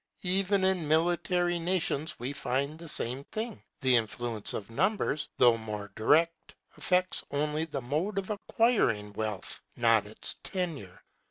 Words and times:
Even 0.23 0.63
in 0.63 0.87
military 0.87 1.59
nations 1.59 2.17
we 2.19 2.33
find 2.33 2.79
the 2.79 2.87
same 2.89 3.23
thing; 3.25 3.63
the 3.81 3.95
influence 3.95 4.51
of 4.55 4.71
numbers, 4.71 5.29
though 5.37 5.57
more 5.57 5.91
direct, 5.95 6.55
affects 6.75 7.23
only 7.29 7.65
the 7.65 7.81
mode 7.81 8.17
of 8.17 8.31
acquiring 8.31 9.13
wealth, 9.13 9.61
not 9.75 10.07
its 10.07 10.37
tenure. 10.41 11.03